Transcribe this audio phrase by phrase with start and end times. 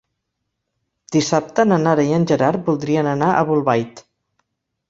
[1.15, 4.07] Dissabte na Nara i en Gerard voldrien anar a Bolbait.